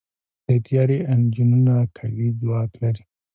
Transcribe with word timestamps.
د 0.45 0.47
طیارې 0.65 0.97
انجنونه 1.13 1.73
قوي 1.97 2.27
ځواک 2.39 2.71
لري. 2.81 3.03